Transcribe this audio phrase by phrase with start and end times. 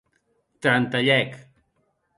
[0.61, 1.31] Trantalhèc.